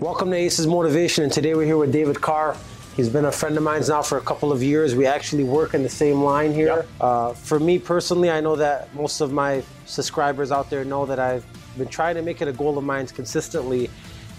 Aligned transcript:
Welcome 0.00 0.30
to 0.30 0.36
Aces 0.36 0.66
Motivation, 0.66 1.24
and 1.24 1.32
today 1.32 1.54
we're 1.54 1.66
here 1.66 1.76
with 1.76 1.92
David 1.92 2.18
Carr. 2.22 2.56
He's 2.96 3.10
been 3.10 3.26
a 3.26 3.32
friend 3.32 3.54
of 3.58 3.62
mine 3.62 3.82
now 3.86 4.00
for 4.00 4.16
a 4.16 4.22
couple 4.22 4.50
of 4.50 4.62
years. 4.62 4.94
We 4.94 5.04
actually 5.04 5.44
work 5.44 5.74
in 5.74 5.82
the 5.82 5.90
same 5.90 6.22
line 6.22 6.54
here. 6.54 6.68
Yep. 6.68 6.88
Uh, 6.98 7.32
for 7.34 7.60
me 7.60 7.78
personally, 7.78 8.30
I 8.30 8.40
know 8.40 8.56
that 8.56 8.94
most 8.94 9.20
of 9.20 9.30
my 9.30 9.62
subscribers 9.84 10.52
out 10.52 10.70
there 10.70 10.86
know 10.86 11.04
that 11.04 11.18
I've 11.18 11.44
been 11.76 11.86
trying 11.86 12.14
to 12.14 12.22
make 12.22 12.40
it 12.40 12.48
a 12.48 12.52
goal 12.52 12.78
of 12.78 12.84
mine 12.84 13.08
consistently 13.08 13.90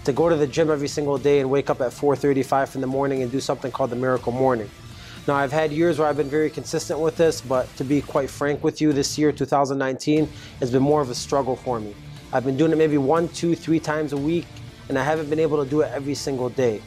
to 0.02 0.12
go 0.12 0.28
to 0.28 0.34
the 0.34 0.48
gym 0.48 0.68
every 0.68 0.88
single 0.88 1.16
day 1.16 1.38
and 1.38 1.48
wake 1.48 1.70
up 1.70 1.80
at 1.80 1.92
4:35 1.92 2.74
in 2.74 2.80
the 2.80 2.88
morning 2.88 3.22
and 3.22 3.30
do 3.30 3.38
something 3.38 3.70
called 3.70 3.90
the 3.90 3.96
Miracle 3.96 4.32
Morning. 4.32 4.68
Now, 5.28 5.34
I've 5.36 5.52
had 5.52 5.70
years 5.70 6.00
where 6.00 6.08
I've 6.08 6.16
been 6.16 6.28
very 6.28 6.50
consistent 6.50 6.98
with 6.98 7.16
this, 7.16 7.40
but 7.40 7.68
to 7.76 7.84
be 7.84 8.02
quite 8.02 8.30
frank 8.30 8.64
with 8.64 8.80
you, 8.80 8.92
this 8.92 9.16
year, 9.16 9.30
2019, 9.30 10.28
has 10.58 10.72
been 10.72 10.82
more 10.82 11.00
of 11.00 11.08
a 11.08 11.14
struggle 11.14 11.54
for 11.54 11.78
me. 11.78 11.94
I've 12.32 12.44
been 12.44 12.56
doing 12.56 12.72
it 12.72 12.78
maybe 12.78 12.98
one, 12.98 13.28
two, 13.28 13.54
three 13.54 13.78
times 13.78 14.12
a 14.12 14.16
week, 14.16 14.46
and 14.88 14.98
I 14.98 15.04
haven't 15.04 15.30
been 15.30 15.38
able 15.38 15.62
to 15.62 15.68
do 15.68 15.80
it 15.80 15.90
every 15.92 16.14
single 16.14 16.48
day. 16.48 16.82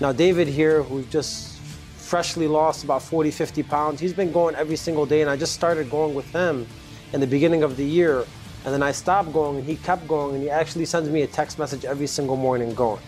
Now, 0.00 0.12
David 0.12 0.48
here, 0.48 0.82
who 0.82 1.02
just 1.04 1.58
freshly 1.96 2.46
lost 2.46 2.84
about 2.84 3.02
40, 3.02 3.30
50 3.30 3.62
pounds, 3.62 4.00
he's 4.00 4.12
been 4.12 4.32
going 4.32 4.54
every 4.54 4.76
single 4.76 5.06
day, 5.06 5.22
and 5.22 5.30
I 5.30 5.36
just 5.36 5.52
started 5.52 5.90
going 5.90 6.14
with 6.14 6.26
him 6.32 6.66
in 7.12 7.20
the 7.20 7.26
beginning 7.26 7.62
of 7.62 7.76
the 7.76 7.84
year. 7.84 8.24
And 8.64 8.74
then 8.74 8.82
I 8.82 8.92
stopped 8.92 9.32
going, 9.32 9.58
and 9.58 9.64
he 9.64 9.76
kept 9.76 10.06
going, 10.08 10.34
and 10.34 10.42
he 10.42 10.50
actually 10.50 10.84
sends 10.84 11.08
me 11.08 11.22
a 11.22 11.26
text 11.26 11.58
message 11.58 11.84
every 11.84 12.06
single 12.06 12.36
morning 12.36 12.74
going. 12.74 13.00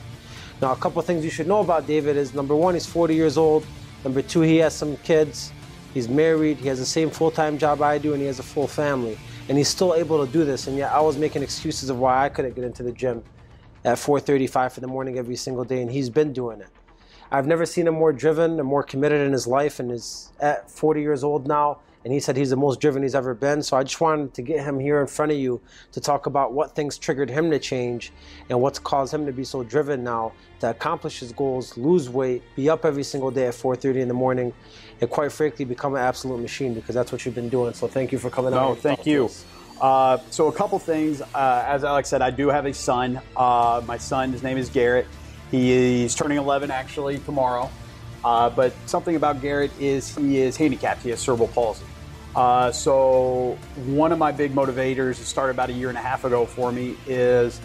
Now, 0.60 0.72
a 0.72 0.76
couple 0.76 1.02
things 1.02 1.24
you 1.24 1.30
should 1.30 1.46
know 1.46 1.60
about 1.60 1.86
David 1.86 2.16
is 2.16 2.34
number 2.34 2.54
one, 2.54 2.74
he's 2.74 2.86
40 2.86 3.14
years 3.14 3.36
old. 3.36 3.66
Number 4.04 4.22
two, 4.22 4.40
he 4.40 4.56
has 4.58 4.74
some 4.74 4.96
kids. 4.98 5.52
He's 5.94 6.08
married. 6.08 6.58
He 6.58 6.68
has 6.68 6.78
the 6.78 6.86
same 6.86 7.10
full 7.10 7.30
time 7.30 7.58
job 7.58 7.82
I 7.82 7.98
do, 7.98 8.12
and 8.12 8.20
he 8.20 8.26
has 8.26 8.38
a 8.38 8.44
full 8.44 8.66
family. 8.66 9.18
And 9.48 9.58
he's 9.58 9.68
still 9.68 9.94
able 9.94 10.24
to 10.24 10.32
do 10.32 10.44
this. 10.44 10.66
And 10.66 10.76
yet, 10.76 10.92
I 10.92 11.00
was 11.00 11.16
making 11.16 11.42
excuses 11.42 11.90
of 11.90 11.98
why 11.98 12.24
I 12.24 12.28
couldn't 12.28 12.54
get 12.54 12.64
into 12.64 12.82
the 12.82 12.92
gym 12.92 13.22
at 13.88 13.98
4:35 13.98 14.76
in 14.76 14.82
the 14.82 14.88
morning 14.88 15.18
every 15.18 15.36
single 15.36 15.64
day, 15.64 15.80
and 15.80 15.90
he's 15.90 16.10
been 16.10 16.32
doing 16.32 16.60
it. 16.60 16.68
I've 17.30 17.46
never 17.46 17.66
seen 17.66 17.86
him 17.86 17.94
more 17.94 18.12
driven 18.12 18.58
and 18.58 18.68
more 18.68 18.82
committed 18.82 19.20
in 19.26 19.32
his 19.32 19.46
life, 19.46 19.80
and 19.80 19.90
is 19.90 20.32
at 20.40 20.70
40 20.70 21.00
years 21.00 21.24
old 21.24 21.46
now 21.46 21.78
and 22.04 22.12
he 22.12 22.20
said 22.20 22.36
he's 22.36 22.50
the 22.50 22.56
most 22.56 22.80
driven 22.80 23.02
he's 23.02 23.14
ever 23.14 23.34
been. 23.34 23.62
So 23.62 23.76
I 23.76 23.82
just 23.82 24.00
wanted 24.00 24.32
to 24.34 24.42
get 24.42 24.64
him 24.64 24.78
here 24.78 25.00
in 25.00 25.06
front 25.06 25.32
of 25.32 25.38
you 25.38 25.60
to 25.92 26.00
talk 26.00 26.26
about 26.26 26.52
what 26.52 26.74
things 26.74 26.96
triggered 26.96 27.28
him 27.28 27.50
to 27.50 27.58
change 27.58 28.12
and 28.48 28.60
what's 28.60 28.78
caused 28.78 29.12
him 29.12 29.26
to 29.26 29.32
be 29.32 29.44
so 29.44 29.62
driven 29.62 30.04
now 30.04 30.32
to 30.60 30.70
accomplish 30.70 31.20
his 31.20 31.32
goals, 31.32 31.76
lose 31.76 32.08
weight, 32.08 32.42
be 32.56 32.70
up 32.70 32.84
every 32.84 33.02
single 33.02 33.30
day 33.30 33.46
at 33.46 33.54
4:30 33.54 34.00
in 34.00 34.08
the 34.08 34.14
morning, 34.14 34.52
and 35.00 35.10
quite 35.10 35.32
frankly 35.32 35.64
become 35.64 35.94
an 35.94 36.00
absolute 36.00 36.38
machine 36.38 36.72
because 36.72 36.94
that's 36.94 37.12
what 37.12 37.24
you've 37.26 37.34
been 37.34 37.48
doing. 37.48 37.74
So 37.74 37.86
thank 37.88 38.12
you 38.12 38.18
for 38.18 38.30
coming 38.30 38.52
no, 38.52 38.58
out. 38.58 38.68
No, 38.68 38.74
thank 38.74 39.04
you. 39.04 39.28
Uh, 39.80 40.18
so 40.30 40.48
a 40.48 40.52
couple 40.52 40.78
things. 40.78 41.20
Uh, 41.20 41.64
as 41.66 41.84
Alex 41.84 42.08
said, 42.08 42.22
I 42.22 42.30
do 42.30 42.48
have 42.48 42.66
a 42.66 42.74
son. 42.74 43.20
Uh, 43.36 43.82
my 43.86 43.96
son, 43.96 44.32
his 44.32 44.42
name 44.42 44.58
is 44.58 44.68
Garrett. 44.68 45.06
He 45.50 46.04
is 46.04 46.14
turning 46.14 46.38
11 46.38 46.70
actually 46.70 47.18
tomorrow. 47.20 47.70
Uh, 48.24 48.50
but 48.50 48.72
something 48.86 49.16
about 49.16 49.40
Garrett 49.40 49.70
is 49.80 50.14
he 50.16 50.38
is 50.38 50.56
handicapped. 50.56 51.02
He 51.02 51.10
has 51.10 51.20
cerebral 51.20 51.48
palsy. 51.48 51.84
Uh, 52.34 52.70
so 52.72 53.58
one 53.86 54.12
of 54.12 54.18
my 54.18 54.32
big 54.32 54.54
motivators, 54.54 55.12
it 55.12 55.24
started 55.24 55.52
about 55.52 55.70
a 55.70 55.72
year 55.72 55.88
and 55.88 55.96
a 55.96 56.00
half 56.00 56.24
ago 56.24 56.44
for 56.44 56.70
me, 56.72 56.96
is 57.06 57.60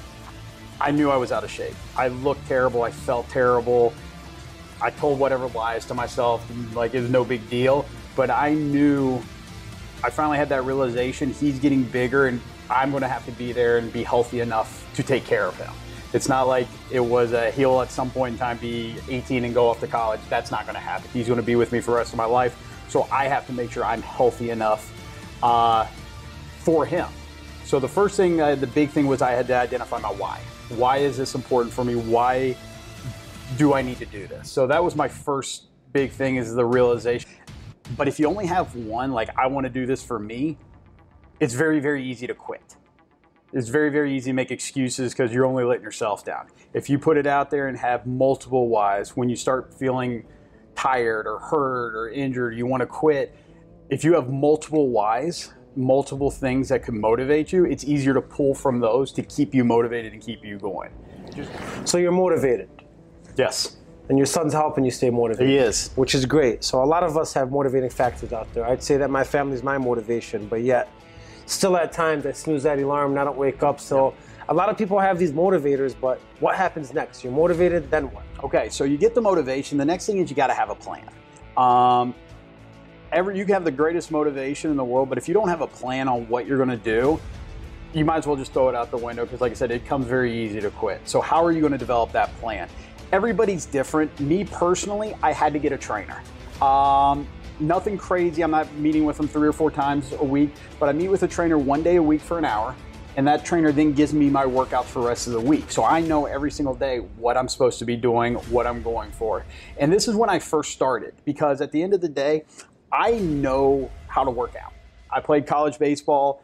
I 0.80 0.92
knew 0.92 1.10
I 1.10 1.18
was 1.18 1.32
out 1.32 1.44
of 1.44 1.52
shape. 1.52 1.76
I 1.98 2.08
looked 2.10 2.48
terrible. 2.48 2.84
I 2.84 2.92
felt 2.92 3.28
terrible. 3.30 3.94
I 4.82 4.90
told 4.92 5.20
whatever 5.20 5.48
lies 5.48 5.86
to 5.88 5.94
myself, 5.94 6.46
like 6.76 6.94
it 6.94 7.02
was 7.02 7.10
no 7.10 7.24
big 7.24 7.48
deal. 7.50 7.86
But 8.16 8.30
I 8.30 8.54
knew 8.54 9.22
I 10.04 10.10
finally 10.10 10.38
had 10.38 10.50
that 10.50 10.66
realization 10.66 11.32
he's 11.32 11.60
getting 11.60 11.84
bigger 11.84 12.28
and 12.28 12.42
I'm 12.70 12.92
going 12.92 13.04
to 13.04 13.08
have 13.08 13.26
to 13.26 13.32
be 13.32 13.54
there 13.54 13.78
and 13.78 13.92
be 13.92 14.04
healthy 14.04 14.42
enough 14.42 14.86
to 14.96 15.04
take 15.04 15.26
care 15.26 15.46
of 15.46 15.56
him. 15.56 15.72
It's 16.12 16.28
not 16.28 16.48
like 16.48 16.68
it 16.92 17.00
was 17.00 17.32
a 17.32 17.52
he'll 17.52 17.82
at 17.82 17.90
some 17.90 18.12
point 18.12 18.34
in 18.34 18.40
time 18.40 18.58
be 18.58 18.96
18 19.10 19.46
and 19.46 19.54
go 19.54 19.70
off 19.70 19.80
to 19.80 19.88
college. 19.88 20.20
That's 20.30 20.52
not 20.52 20.66
going 20.66 20.76
to 20.76 20.82
happen. 20.82 21.10
He's 21.14 21.28
going 21.28 21.40
to 21.40 21.46
be 21.46 21.56
with 21.56 21.72
me 21.72 21.80
for 21.80 21.92
the 21.92 21.98
rest 21.98 22.12
of 22.12 22.18
my 22.18 22.26
life. 22.26 22.56
So 22.90 23.08
I 23.12 23.28
have 23.28 23.48
to 23.48 23.54
make 23.54 23.72
sure 23.72 23.86
I'm 23.86 24.02
healthy 24.02 24.50
enough 24.50 24.92
uh, 25.42 25.86
for 26.60 26.86
him. 26.86 27.08
So 27.64 27.80
the 27.80 27.88
first 27.88 28.18
thing, 28.18 28.42
uh, 28.42 28.56
the 28.56 28.68
big 28.68 28.90
thing 28.90 29.08
was 29.08 29.22
I 29.22 29.32
had 29.32 29.48
to 29.48 29.56
identify 29.56 30.00
my 30.00 30.12
why. 30.12 30.40
Why 30.70 30.98
is 30.98 31.18
this 31.18 31.34
important 31.34 31.74
for 31.74 31.84
me? 31.86 31.96
Why 31.96 32.56
do 33.58 33.74
I 33.74 33.82
need 33.82 33.98
to 33.98 34.06
do 34.06 34.28
this? 34.28 34.52
So 34.52 34.68
that 34.68 34.84
was 34.84 34.96
my 34.96 35.08
first 35.08 35.64
big 35.94 36.12
thing 36.12 36.36
is 36.36 36.54
the 36.54 36.66
realization. 36.66 37.30
But 37.98 38.08
if 38.08 38.20
you 38.20 38.28
only 38.28 38.46
have 38.46 38.76
one, 38.76 39.12
like 39.12 39.30
I 39.38 39.48
want 39.48 39.66
to 39.66 39.70
do 39.70 39.86
this 39.86 40.04
for 40.04 40.20
me, 40.20 40.58
it's 41.40 41.54
very, 41.54 41.80
very 41.80 42.04
easy 42.04 42.28
to 42.28 42.34
quit. 42.34 42.76
It's 43.52 43.70
very, 43.70 43.92
very 43.92 44.16
easy 44.16 44.32
to 44.32 44.34
make 44.34 44.50
excuses 44.50 45.14
because 45.14 45.32
you're 45.32 45.46
only 45.46 45.64
letting 45.64 45.84
yourself 45.84 46.26
down. 46.26 46.48
If 46.74 46.90
you 46.90 46.98
put 46.98 47.18
it 47.18 47.28
out 47.28 47.52
there 47.52 47.68
and 47.68 47.78
have 47.78 48.08
multiple 48.08 48.68
whys, 48.68 49.16
when 49.16 49.30
you 49.30 49.36
start 49.36 49.74
feeling 49.74 50.26
tired 50.76 51.28
or 51.28 51.38
hurt 51.38 51.96
or 51.96 52.10
injured, 52.10 52.56
you 52.58 52.66
want 52.66 52.82
to 52.82 52.88
quit, 52.88 53.36
if 53.90 54.04
you 54.04 54.16
have 54.16 54.30
multiple 54.30 54.90
whys, 54.90 55.54
multiple 55.76 56.32
things 56.32 56.70
that 56.70 56.84
can 56.84 57.00
motivate 57.00 57.52
you, 57.52 57.66
it's 57.66 57.84
easier 57.84 58.14
to 58.14 58.22
pull 58.22 58.56
from 58.56 58.80
those 58.80 59.12
to 59.12 59.22
keep 59.22 59.54
you 59.54 59.64
motivated 59.64 60.14
and 60.14 60.22
keep 60.22 60.44
you 60.44 60.58
going. 60.58 60.92
So 61.86 62.00
you're 62.00 62.12
motivated. 62.12 62.70
Yes. 63.38 63.78
And 64.10 64.18
your 64.18 64.26
son's 64.26 64.54
helping 64.54 64.84
you 64.84 64.92
stay 64.92 65.10
motivated. 65.10 65.50
He 65.50 65.58
is. 65.58 65.92
Which 65.96 66.14
is 66.14 66.26
great. 66.26 66.64
So 66.64 66.84
a 66.84 66.86
lot 66.86 67.04
of 67.04 67.18
us 67.18 67.34
have 67.34 67.52
motivating 67.52 67.90
factors 67.90 68.34
out 68.34 68.54
there. 68.54 68.66
I'd 68.66 68.84
say 68.84 68.98
that 68.98 69.10
my 69.10 69.24
family's 69.24 69.64
my 69.64 69.78
motivation, 69.78 70.48
but 70.48 70.62
yet 70.62 70.90
still 71.46 71.78
at 71.78 71.92
times 71.92 72.26
I 72.26 72.32
snooze 72.32 72.64
that 72.64 72.80
alarm 72.80 73.12
and 73.12 73.20
I 73.20 73.24
don't 73.24 73.38
wake 73.38 73.64
up. 73.64 73.80
So 73.80 74.14
a 74.50 74.54
lot 74.54 74.70
of 74.70 74.78
people 74.78 75.00
have 75.00 75.18
these 75.18 75.32
motivators, 75.32 75.96
but 76.00 76.20
what 76.40 76.56
happens 76.56 76.94
next? 76.94 77.24
You're 77.24 77.34
motivated, 77.34 77.90
then 77.90 78.12
what? 78.12 78.24
Okay, 78.44 78.70
so 78.70 78.84
you 78.84 78.98
get 78.98 79.16
the 79.16 79.22
motivation. 79.22 79.78
The 79.78 79.86
next 79.86 80.06
thing 80.06 80.18
is 80.18 80.30
you 80.30 80.36
got 80.36 80.48
to 80.48 80.54
have 80.54 80.70
a 80.70 80.76
plan. 80.76 81.08
Um, 81.56 82.14
every, 83.14 83.38
you 83.38 83.46
can 83.46 83.54
have 83.54 83.64
the 83.64 83.72
greatest 83.72 84.12
motivation 84.12 84.70
in 84.70 84.76
the 84.76 84.84
world, 84.84 85.08
but 85.08 85.18
if 85.18 85.28
you 85.30 85.34
don't 85.34 85.48
have 85.48 85.62
a 85.62 85.68
plan 85.68 86.10
on 86.10 86.28
what 86.28 86.46
you're 86.46 86.58
going 86.58 86.70
to 86.70 86.78
do, 86.78 87.20
you 87.94 88.04
might 88.04 88.18
as 88.18 88.28
well 88.28 88.36
just 88.36 88.52
throw 88.52 88.70
it 88.70 88.76
out 88.76 88.90
the 88.92 88.98
window 88.98 89.24
because, 89.24 89.40
like 89.40 89.52
I 89.52 89.56
said, 89.56 89.70
it 89.70 89.86
comes 89.86 90.08
very 90.08 90.36
easy 90.36 90.60
to 90.60 90.72
quit. 90.72 91.00
So, 91.08 91.22
how 91.22 91.46
are 91.46 91.52
you 91.52 91.60
going 91.60 91.74
to 91.74 91.78
develop 91.78 92.12
that 92.14 92.36
plan? 92.38 92.68
Everybody's 93.12 93.66
different. 93.66 94.20
Me 94.20 94.44
personally, 94.44 95.16
I 95.22 95.32
had 95.32 95.54
to 95.54 95.60
get 95.60 95.72
a 95.72 95.78
trainer. 95.78 96.22
Um, 96.62 97.28
nothing 97.60 97.98
crazy. 97.98 98.44
I'm 98.44 98.52
not 98.52 98.74
meeting 98.76 99.06
with 99.06 99.18
them 99.18 99.28
three 99.28 99.48
or 99.48 99.54
four 99.54 99.72
times 99.72 100.14
a 100.14 100.24
week, 100.24 100.52
but 100.80 100.90
I 100.90 100.94
meet 100.94 101.10
with 101.10 101.24
a 101.24 101.28
trainer 101.28 101.58
one 101.58 101.84
day 101.84 101.98
a 101.98 102.04
week 102.04 102.22
for 102.22 102.38
an 102.38 102.46
hour 102.46 102.76
and 103.16 103.28
that 103.28 103.46
trainer 103.46 103.72
then 103.72 103.94
gives 103.94 104.14
me 104.14 104.30
my 104.30 104.46
workouts 104.46 104.86
for 104.86 105.02
the 105.02 105.08
rest 105.08 105.28
of 105.28 105.34
the 105.34 105.40
week. 105.40 105.70
So 105.70 105.84
I 105.84 106.00
know 106.02 106.26
every 106.26 106.52
single 106.52 106.74
day 106.74 106.98
what 106.98 107.38
I'm 107.38 107.48
supposed 107.48 107.80
to 107.80 107.86
be 107.86 107.96
doing, 107.96 108.36
what 108.50 108.66
I'm 108.66 108.82
going 108.82 109.12
for. 109.12 109.46
And 109.78 109.92
this 109.92 110.08
is 110.08 110.16
when 110.16 110.30
I 110.30 110.40
first 110.40 110.72
started 110.72 111.14
because 111.26 111.62
at 111.62 111.72
the 111.72 111.82
end 111.82 111.94
of 111.94 112.02
the 112.02 112.10
day, 112.10 112.46
I 112.92 113.12
know 113.20 113.92
how 114.08 114.24
to 114.24 114.32
work 114.32 114.56
out. 114.56 114.74
I 115.12 115.20
played 115.20 115.46
college 115.46 115.78
baseball, 115.78 116.44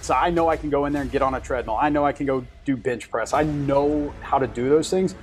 so 0.00 0.14
I 0.14 0.30
know 0.30 0.48
I 0.48 0.56
can 0.56 0.70
go 0.70 0.86
in 0.86 0.92
there 0.92 1.02
and 1.02 1.10
get 1.10 1.22
on 1.22 1.34
a 1.34 1.40
treadmill. 1.40 1.76
I 1.76 1.90
know 1.90 2.04
I 2.04 2.12
can 2.12 2.26
go 2.26 2.46
do 2.64 2.76
bench 2.76 3.10
press. 3.10 3.34
I 3.34 3.42
know 3.42 4.12
how 4.22 4.38
to 4.38 4.46
do 4.46 4.68
those 4.68 4.88
things, 4.88 5.14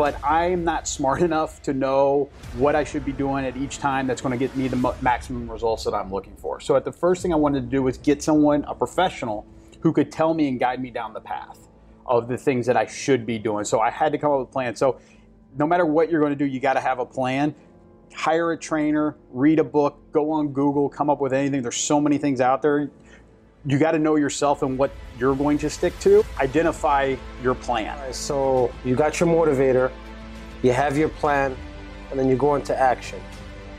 but 0.00 0.18
I'm 0.24 0.64
not 0.64 0.88
smart 0.88 1.20
enough 1.30 1.60
to 1.60 1.74
know 1.74 2.30
what 2.56 2.74
I 2.74 2.84
should 2.84 3.04
be 3.04 3.12
doing 3.12 3.44
at 3.44 3.54
each 3.54 3.78
time 3.80 4.06
that's 4.06 4.22
going 4.22 4.32
to 4.32 4.38
get 4.38 4.56
me 4.56 4.66
the 4.66 4.94
maximum 5.02 5.50
results 5.50 5.84
that 5.84 5.92
I'm 5.92 6.10
looking 6.10 6.34
for. 6.36 6.58
So 6.58 6.74
at 6.74 6.86
the 6.86 6.92
first 6.92 7.20
thing 7.20 7.34
I 7.34 7.36
wanted 7.36 7.60
to 7.60 7.66
do 7.66 7.82
was 7.82 7.98
get 7.98 8.22
someone, 8.22 8.64
a 8.64 8.74
professional, 8.74 9.46
who 9.80 9.92
could 9.92 10.10
tell 10.10 10.32
me 10.32 10.48
and 10.48 10.58
guide 10.58 10.80
me 10.80 10.90
down 10.90 11.12
the 11.12 11.20
path 11.20 11.68
of 12.06 12.28
the 12.28 12.38
things 12.38 12.64
that 12.64 12.78
I 12.78 12.86
should 12.86 13.26
be 13.26 13.38
doing. 13.38 13.66
So 13.66 13.80
I 13.80 13.90
had 13.90 14.12
to 14.12 14.18
come 14.18 14.32
up 14.32 14.38
with 14.38 14.48
a 14.48 14.52
plan. 14.52 14.74
So 14.74 14.98
no 15.58 15.66
matter 15.66 15.84
what 15.84 16.10
you're 16.10 16.20
going 16.20 16.32
to 16.32 16.44
do, 16.44 16.46
you 16.46 16.60
got 16.60 16.74
to 16.74 16.80
have 16.80 16.98
a 16.98 17.04
plan. 17.04 17.54
Hire 18.14 18.52
a 18.52 18.56
trainer, 18.56 19.18
read 19.32 19.58
a 19.58 19.64
book, 19.64 20.00
go 20.12 20.30
on 20.30 20.54
Google, 20.54 20.88
come 20.88 21.10
up 21.10 21.20
with 21.20 21.34
anything. 21.34 21.60
There's 21.60 21.76
so 21.76 22.00
many 22.00 22.16
things 22.16 22.40
out 22.40 22.62
there. 22.62 22.90
You 23.66 23.78
got 23.78 23.90
to 23.90 23.98
know 23.98 24.16
yourself 24.16 24.62
and 24.62 24.78
what 24.78 24.90
you're 25.18 25.36
going 25.36 25.58
to 25.58 25.68
stick 25.68 25.98
to. 26.00 26.24
Identify 26.40 27.16
your 27.42 27.54
plan. 27.54 27.98
Right, 27.98 28.14
so 28.14 28.72
you 28.84 28.96
got 28.96 29.20
your 29.20 29.28
motivator, 29.28 29.92
you 30.62 30.72
have 30.72 30.96
your 30.96 31.10
plan, 31.10 31.54
and 32.10 32.18
then 32.18 32.28
you 32.28 32.36
go 32.36 32.54
into 32.54 32.74
action. 32.78 33.20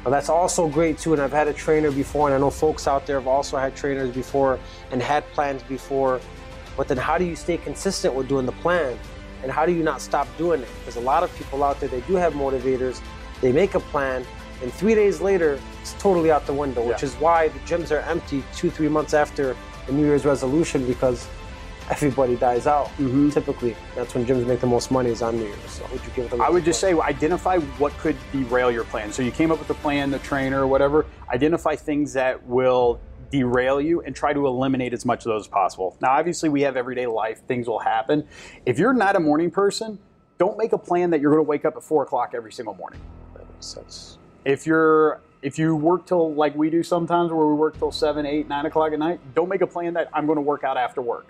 Now 0.06 0.12
that's 0.12 0.30
also 0.30 0.68
great 0.68 1.00
too, 1.00 1.14
and 1.14 1.22
I've 1.22 1.32
had 1.32 1.48
a 1.48 1.54
trainer 1.54 1.92
before, 1.92 2.28
and 2.28 2.36
I 2.36 2.40
know 2.40 2.52
folks 2.52 2.88
out 2.88 3.08
there 3.08 3.20
have 3.20 3.28
also 3.28 3.58
had 3.58 3.76
trainers 3.76 4.12
before 4.12 4.60
and 4.92 5.02
had 5.02 5.28
plans 5.32 5.64
before. 5.64 6.22
But 6.78 6.88
then, 6.88 6.98
how 6.98 7.18
do 7.18 7.26
you 7.26 7.36
stay 7.36 7.58
consistent 7.58 8.14
with 8.14 8.28
doing 8.28 8.46
the 8.46 8.52
plan, 8.54 8.98
and 9.44 9.52
how 9.52 9.66
do 9.66 9.72
you 9.72 9.84
not 9.84 10.00
stop 10.00 10.28
doing 10.38 10.62
it? 10.62 10.70
Because 10.80 10.96
a 10.96 11.02
lot 11.02 11.24
of 11.24 11.36
people 11.38 11.64
out 11.64 11.80
there 11.80 11.90
they 11.90 12.02
do 12.02 12.16
have 12.16 12.34
motivators, 12.34 13.02
they 13.42 13.52
make 13.52 13.74
a 13.74 13.80
plan, 13.80 14.26
and 14.62 14.72
three 14.72 14.94
days 14.94 15.22
later 15.22 15.60
it's 15.82 15.94
totally 15.94 16.32
out 16.32 16.46
the 16.46 16.54
window, 16.54 16.88
which 16.88 17.02
is 17.02 17.16
why 17.16 17.48
the 17.48 17.60
gyms 17.60 17.92
are 17.92 18.02
empty 18.10 18.44
two, 18.56 18.70
three 18.70 18.88
months 18.88 19.14
after 19.14 19.56
the 19.88 19.94
New 19.94 20.06
Year's 20.06 20.26
resolution 20.26 20.86
because 20.86 21.28
everybody 21.90 22.36
dies 22.36 22.68
out. 22.68 22.88
Mm-hmm. 22.98 23.30
Typically, 23.30 23.76
that's 23.96 24.16
when 24.16 24.26
gyms 24.26 24.46
make 24.48 24.62
the 24.62 24.68
most 24.68 24.92
money 24.92 25.10
is 25.10 25.22
on 25.22 25.38
New 25.38 25.46
Year's. 25.46 25.60
So, 25.70 25.86
would 25.92 26.02
you 26.04 26.12
give 26.16 26.30
them? 26.30 26.42
I 26.42 26.50
would 26.50 26.64
just 26.64 26.80
say 26.80 26.94
identify 26.94 27.58
what 27.58 27.92
could 27.98 28.16
derail 28.32 28.72
your 28.72 28.86
plan. 28.86 29.12
So 29.12 29.22
you 29.22 29.32
came 29.32 29.52
up 29.52 29.60
with 29.60 29.68
the 29.68 29.76
plan, 29.76 30.12
the 30.12 30.20
trainer, 30.20 30.66
whatever. 30.66 31.06
Identify 31.30 31.76
things 31.76 32.14
that 32.14 32.46
will 32.46 33.00
derail 33.32 33.80
you 33.80 34.02
and 34.02 34.16
try 34.16 34.34
to 34.34 34.46
eliminate 34.46 34.94
as 34.94 35.06
much 35.06 35.26
of 35.26 35.32
those 35.32 35.44
as 35.44 35.48
possible. 35.48 35.98
Now, 36.02 36.12
obviously, 36.12 36.50
we 36.50 36.62
have 36.62 36.78
everyday 36.78 37.08
life; 37.08 37.42
things 37.48 37.68
will 37.68 37.80
happen. 37.80 38.28
If 38.66 38.80
you're 38.80 38.94
not 38.94 39.16
a 39.16 39.20
morning 39.20 39.52
person, 39.52 40.00
don't 40.38 40.58
make 40.58 40.74
a 40.74 40.78
plan 40.78 41.12
that 41.12 41.22
you're 41.22 41.32
going 41.32 41.46
to 41.46 41.50
wake 41.50 41.66
up 41.66 41.76
at 41.76 41.84
four 41.84 42.04
o'clock 42.04 42.32
every 42.34 42.52
single 42.52 42.74
morning. 42.74 43.02
That 43.34 43.50
makes 43.52 43.66
sense. 43.66 44.18
If 44.44 44.66
you're 44.66 45.22
if 45.42 45.58
you 45.58 45.76
work 45.76 46.06
till 46.06 46.34
like 46.34 46.56
we 46.56 46.70
do 46.70 46.84
sometimes, 46.84 47.32
where 47.32 47.48
we 47.48 47.54
work 47.54 47.78
till 47.78 47.92
seven, 47.92 48.26
eight, 48.26 48.48
nine 48.48 48.66
o'clock 48.66 48.94
at 48.94 49.00
night, 49.00 49.20
don't 49.34 49.50
make 49.50 49.62
a 49.62 49.68
plan 49.68 49.94
that 49.96 50.10
I'm 50.14 50.26
going 50.26 50.38
to 50.38 50.42
work 50.42 50.64
out 50.64 50.78
after 50.78 51.02
work, 51.02 51.28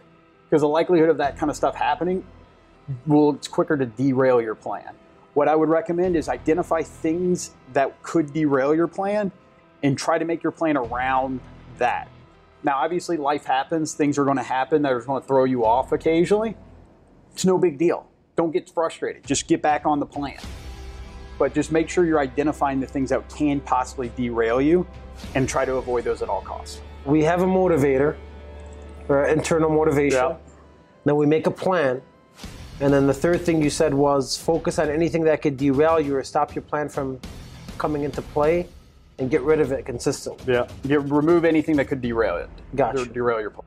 because 0.50 0.62
the 0.62 0.68
likelihood 0.68 1.10
of 1.10 1.18
that 1.18 1.38
kind 1.38 1.50
of 1.50 1.56
stuff 1.56 1.75
happening 1.75 2.25
will 3.06 3.36
it's 3.36 3.48
quicker 3.48 3.78
to 3.78 3.86
derail 3.86 4.42
your 4.42 4.56
plan. 4.56 4.94
What 5.34 5.48
I 5.48 5.56
would 5.56 5.69
recommend 5.69 6.18
is 6.18 6.28
identify 6.28 6.81
things 6.81 7.52
that 7.72 8.02
could 8.04 8.34
derail 8.34 8.75
your 8.75 8.88
plan 8.88 9.31
and 9.81 9.98
try 9.98 10.18
to 10.18 10.25
make 10.25 10.44
your 10.44 10.52
plan 10.52 10.75
around 10.75 11.40
that. 11.78 12.10
Now, 12.64 12.78
obviously, 12.78 13.18
life 13.18 13.46
happens, 13.46 13.94
things 13.94 14.18
are 14.19 14.25
going 14.25 14.38
to 14.38 14.44
happen 14.44 14.81
that 14.81 14.92
are 14.92 15.00
going 15.00 15.22
to 15.22 15.28
throw 15.28 15.46
you 15.46 15.66
off 15.66 15.94
occasionally. 15.94 16.57
It's 17.31 17.46
no 17.46 17.57
big 17.57 17.78
deal. 17.78 18.07
Don't 18.36 18.52
get 18.52 18.69
frustrated. 18.69 19.25
Just 19.25 19.48
get 19.48 19.62
back 19.62 19.86
on 19.86 20.00
the 20.00 20.06
plan. 20.06 20.38
But 21.42 21.56
just 21.56 21.72
make 21.72 21.90
sure 21.90 22.06
you're 22.06 22.20
identifying 22.20 22.80
the 22.80 22.86
things 22.86 23.10
that 23.10 23.28
can 23.30 23.62
possibly 23.62 24.10
derail 24.10 24.62
you 24.62 24.86
and 25.34 25.50
try 25.50 25.66
to 25.66 25.78
avoid 25.78 26.04
those 26.04 26.22
at 26.22 26.30
all 26.30 26.42
costs. 26.42 26.82
We 27.04 27.24
have 27.24 27.42
a 27.42 27.48
motivator, 27.48 28.16
or 29.10 29.26
internal 29.26 29.72
motivation. 29.72 30.20
Yeah. 30.20 30.36
Then 31.04 31.16
we 31.16 31.26
make 31.26 31.48
a 31.48 31.52
plan. 31.52 32.04
And 32.80 32.94
then 32.94 33.08
the 33.08 33.14
third 33.16 33.42
thing 33.42 33.60
you 33.60 33.72
said 33.72 33.92
was 33.92 34.38
focus 34.38 34.78
on 34.78 34.92
anything 34.92 35.24
that 35.24 35.42
could 35.42 35.58
derail 35.58 36.00
you 36.00 36.16
or 36.16 36.24
stop 36.24 36.54
your 36.54 36.62
plan 36.62 36.88
from 36.88 37.20
coming 37.80 38.04
into 38.04 38.22
play 38.22 38.68
and 39.18 39.32
get 39.32 39.42
rid 39.42 39.60
of 39.60 39.72
it 39.72 39.84
consistently. 39.84 40.54
Yeah. 40.54 40.68
Get, 40.88 41.02
remove 41.10 41.44
anything 41.44 41.76
that 41.78 41.86
could 41.86 42.04
derail 42.04 42.38
it. 42.38 42.52
Gotcha. 42.76 43.06
Derail 43.06 43.42
your 43.42 43.50
plan. 43.50 43.66